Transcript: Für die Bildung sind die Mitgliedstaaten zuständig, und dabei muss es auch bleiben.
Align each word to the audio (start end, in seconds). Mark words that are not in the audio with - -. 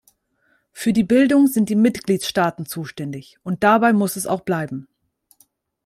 Für 0.71 0.93
die 0.93 1.03
Bildung 1.03 1.45
sind 1.45 1.69
die 1.69 1.75
Mitgliedstaaten 1.75 2.65
zuständig, 2.65 3.37
und 3.43 3.63
dabei 3.63 3.93
muss 3.93 4.15
es 4.15 4.25
auch 4.25 4.41
bleiben. 4.41 4.87